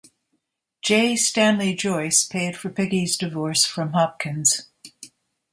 [0.81, 1.15] J.
[1.15, 4.67] Stanley Joyce paid for Peggy's divorce from Hopkins.